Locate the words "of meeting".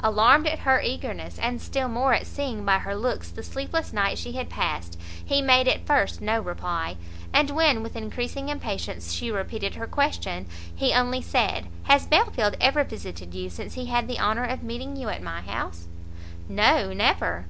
14.44-14.96